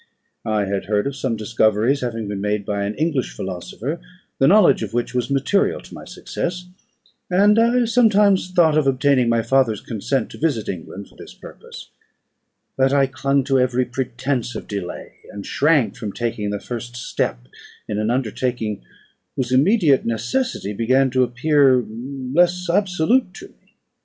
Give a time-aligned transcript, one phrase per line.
[0.47, 4.01] I had heard of some discoveries having been made by an English philosopher,
[4.39, 6.65] the knowledge of which was material to my success,
[7.29, 11.91] and I sometimes thought of obtaining my father's consent to visit England for this purpose;
[12.75, 17.41] but I clung to every pretence of delay, and shrunk from taking the first step
[17.87, 18.81] in an undertaking
[19.35, 23.75] whose immediate necessity began to appear less absolute to me.